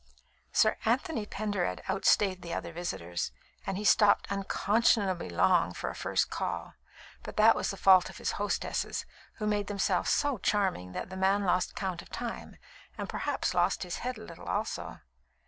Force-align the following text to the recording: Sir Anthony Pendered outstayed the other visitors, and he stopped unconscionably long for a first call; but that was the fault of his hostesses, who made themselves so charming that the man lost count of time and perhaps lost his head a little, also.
Sir 0.51 0.77
Anthony 0.83 1.27
Pendered 1.27 1.83
outstayed 1.87 2.41
the 2.41 2.55
other 2.55 2.73
visitors, 2.73 3.31
and 3.67 3.77
he 3.77 3.83
stopped 3.85 4.25
unconscionably 4.31 5.29
long 5.29 5.75
for 5.75 5.91
a 5.91 5.95
first 5.95 6.31
call; 6.31 6.73
but 7.21 7.37
that 7.37 7.55
was 7.55 7.69
the 7.69 7.77
fault 7.77 8.09
of 8.09 8.17
his 8.17 8.31
hostesses, 8.41 9.05
who 9.35 9.45
made 9.45 9.67
themselves 9.67 10.09
so 10.09 10.39
charming 10.39 10.93
that 10.93 11.11
the 11.11 11.17
man 11.17 11.43
lost 11.43 11.75
count 11.75 12.01
of 12.01 12.09
time 12.09 12.57
and 12.97 13.09
perhaps 13.09 13.53
lost 13.53 13.83
his 13.83 13.97
head 13.99 14.17
a 14.17 14.23
little, 14.23 14.47
also. 14.47 15.01